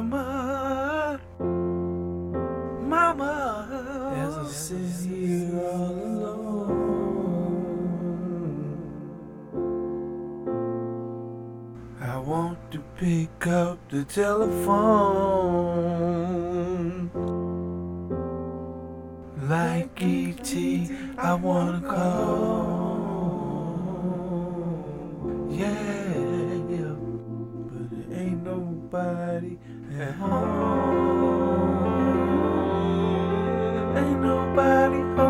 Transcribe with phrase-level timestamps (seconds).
[0.00, 1.20] Mama,
[2.80, 3.34] Mama,
[4.16, 6.80] as I sit here all alone,
[12.00, 14.70] I want to pick up the telephone.
[19.42, 22.89] Like E.T., I wanna call.
[29.20, 29.58] nobody
[29.98, 31.18] at home.
[33.96, 35.29] Ain't nobody home.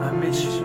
[0.00, 0.62] 还没实